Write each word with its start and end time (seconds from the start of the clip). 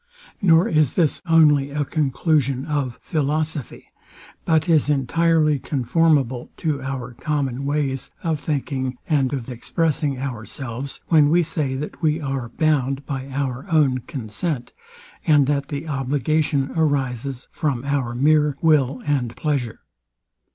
Nor 0.41 0.67
is 0.67 0.93
this 0.93 1.21
only 1.27 1.69
a 1.69 1.85
conclusion 1.85 2.65
of 2.65 2.97
philosophy; 3.03 3.91
but 4.45 4.67
is 4.67 4.89
entirely 4.89 5.59
conformable 5.59 6.49
to 6.57 6.81
our 6.81 7.13
common 7.13 7.65
ways 7.65 8.09
of 8.23 8.39
thinking 8.39 8.97
and 9.07 9.31
of 9.31 9.47
expressing 9.47 10.17
ourselves, 10.17 11.01
when 11.09 11.29
we 11.29 11.43
say 11.43 11.75
that 11.75 12.01
we 12.01 12.19
are 12.19 12.49
bound 12.49 13.05
by 13.05 13.27
our 13.29 13.67
own 13.71 13.99
consent, 13.99 14.73
and 15.27 15.45
that 15.45 15.67
the 15.67 15.87
obligation 15.87 16.71
arises 16.75 17.47
from 17.51 17.85
our 17.85 18.15
mere 18.15 18.57
will 18.59 19.03
and 19.05 19.35
pleasure. 19.35 19.81